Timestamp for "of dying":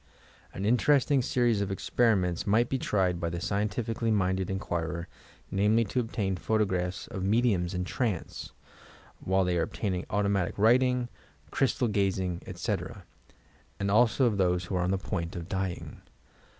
15.35-16.01